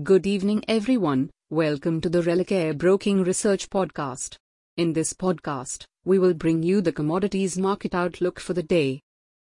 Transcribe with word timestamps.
Good 0.00 0.26
evening, 0.26 0.64
everyone. 0.68 1.28
Welcome 1.50 2.00
to 2.00 2.08
the 2.08 2.22
Religare 2.22 2.74
Broking 2.74 3.24
Research 3.24 3.68
Podcast. 3.68 4.36
In 4.78 4.94
this 4.94 5.12
podcast, 5.12 5.84
we 6.06 6.18
will 6.18 6.32
bring 6.32 6.62
you 6.62 6.80
the 6.80 6.92
commodities 6.92 7.58
market 7.58 7.94
outlook 7.94 8.40
for 8.40 8.54
the 8.54 8.62
day. 8.62 9.02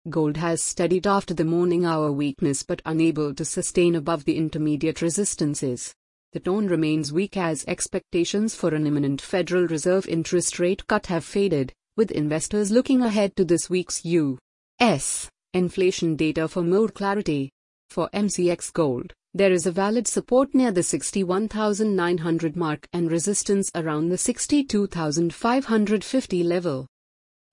Gold 0.08 0.38
has 0.38 0.62
steadied 0.62 1.06
after 1.06 1.34
the 1.34 1.44
morning 1.44 1.84
hour 1.84 2.10
weakness 2.10 2.62
but 2.62 2.80
unable 2.86 3.34
to 3.34 3.44
sustain 3.44 3.94
above 3.94 4.24
the 4.24 4.38
intermediate 4.38 5.02
resistances. 5.02 5.92
The 6.32 6.40
tone 6.40 6.66
remains 6.66 7.12
weak 7.12 7.36
as 7.36 7.66
expectations 7.68 8.54
for 8.54 8.74
an 8.74 8.86
imminent 8.86 9.20
Federal 9.20 9.66
Reserve 9.66 10.08
interest 10.08 10.58
rate 10.58 10.86
cut 10.86 11.08
have 11.08 11.26
faded, 11.26 11.74
with 11.94 12.10
investors 12.10 12.70
looking 12.70 13.02
ahead 13.02 13.36
to 13.36 13.44
this 13.44 13.68
week's 13.68 14.02
U.S. 14.06 15.28
inflation 15.52 16.16
data 16.16 16.48
for 16.48 16.62
more 16.62 16.88
clarity. 16.88 17.50
For 17.90 18.08
MCX 18.14 18.72
Gold, 18.72 19.12
there 19.34 19.52
is 19.52 19.66
a 19.66 19.72
valid 19.72 20.06
support 20.06 20.54
near 20.54 20.70
the 20.70 20.82
61,900 20.82 22.54
mark 22.54 22.86
and 22.92 23.10
resistance 23.10 23.70
around 23.74 24.10
the 24.10 24.18
62,550 24.18 26.42
level. 26.42 26.86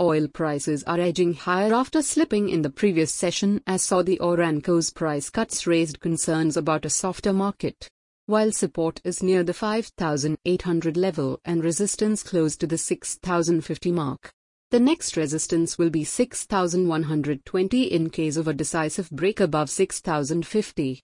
Oil 0.02 0.28
prices 0.28 0.84
are 0.84 1.00
edging 1.00 1.34
higher 1.34 1.74
after 1.74 2.02
slipping 2.02 2.50
in 2.50 2.62
the 2.62 2.70
previous 2.70 3.14
session 3.14 3.62
as 3.66 3.82
Saudi 3.82 4.18
Aramco's 4.18 4.92
price 4.92 5.30
cuts 5.30 5.66
raised 5.66 6.02
concerns 6.02 6.58
about 6.58 6.86
a 6.86 6.90
softer 6.90 7.32
market. 7.32 7.88
While 8.26 8.52
support 8.52 9.00
is 9.04 9.24
near 9.24 9.44
the 9.44 9.54
5,800 9.54 10.98
level 10.98 11.40
and 11.46 11.64
resistance 11.64 12.24
close 12.24 12.58
to 12.58 12.68
the 12.68 12.78
6,050 12.78 13.92
mark. 13.92 14.34
The 14.72 14.80
next 14.80 15.18
resistance 15.18 15.78
will 15.78 15.90
be 15.90 16.04
6,120 16.04 17.84
in 17.84 18.10
case 18.10 18.38
of 18.38 18.48
a 18.48 18.54
decisive 18.54 19.10
break 19.10 19.40
above 19.40 19.70
6,050. 19.70 21.02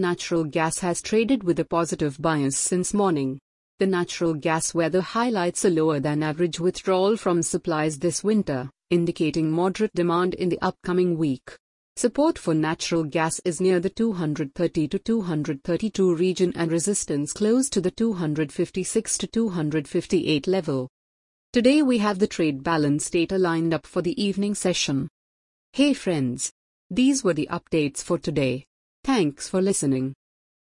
Natural 0.00 0.44
gas 0.44 0.78
has 0.78 1.02
traded 1.02 1.44
with 1.44 1.60
a 1.60 1.64
positive 1.66 2.16
bias 2.18 2.56
since 2.56 2.94
morning. 2.94 3.38
The 3.80 3.86
natural 3.86 4.32
gas 4.32 4.72
weather 4.72 5.02
highlights 5.02 5.66
a 5.66 5.68
lower 5.68 6.00
than 6.00 6.22
average 6.22 6.58
withdrawal 6.58 7.18
from 7.18 7.42
supplies 7.42 7.98
this 7.98 8.24
winter, 8.24 8.70
indicating 8.88 9.50
moderate 9.50 9.92
demand 9.92 10.32
in 10.32 10.48
the 10.48 10.58
upcoming 10.62 11.18
week. 11.18 11.54
Support 11.96 12.38
for 12.38 12.54
natural 12.54 13.04
gas 13.04 13.42
is 13.44 13.60
near 13.60 13.78
the 13.78 13.90
230 13.90 14.88
to 14.88 14.98
232 14.98 16.14
region 16.14 16.54
and 16.56 16.72
resistance 16.72 17.34
close 17.34 17.68
to 17.68 17.82
the 17.82 17.90
256 17.90 19.18
to 19.18 19.26
258 19.26 20.46
level. 20.46 20.88
Today 21.52 21.82
we 21.82 21.98
have 21.98 22.18
the 22.18 22.26
trade 22.26 22.62
balance 22.62 23.10
data 23.10 23.36
lined 23.36 23.74
up 23.74 23.86
for 23.86 24.00
the 24.00 24.18
evening 24.18 24.54
session. 24.54 25.10
Hey 25.74 25.92
friends! 25.92 26.50
These 26.88 27.22
were 27.22 27.34
the 27.34 27.50
updates 27.52 28.02
for 28.02 28.18
today. 28.18 28.64
Thanks 29.04 29.48
for 29.48 29.62
listening. 29.62 30.14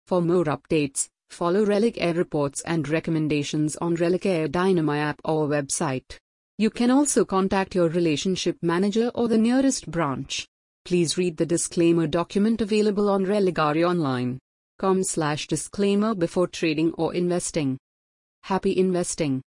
For 0.06 0.20
more 0.20 0.44
updates, 0.44 1.08
follow 1.30 1.64
Religare 1.64 2.16
reports 2.16 2.60
and 2.62 2.88
recommendations 2.88 3.76
on 3.76 3.94
Relic 3.94 4.26
Air 4.26 4.48
Dynami 4.48 4.98
app 4.98 5.20
or 5.24 5.48
website. 5.48 6.16
You 6.58 6.70
can 6.70 6.90
also 6.90 7.24
contact 7.24 7.74
your 7.74 7.88
relationship 7.88 8.58
manager 8.62 9.10
or 9.14 9.28
the 9.28 9.38
nearest 9.38 9.90
branch. 9.90 10.46
Please 10.84 11.16
read 11.16 11.36
the 11.36 11.46
disclaimer 11.46 12.06
document 12.06 12.60
available 12.60 13.08
on 13.08 13.26
religareonline.com 13.26 15.02
slash 15.04 15.46
disclaimer 15.46 16.14
before 16.14 16.46
trading 16.46 16.92
or 16.94 17.14
investing. 17.14 17.78
Happy 18.44 18.76
investing! 18.76 19.42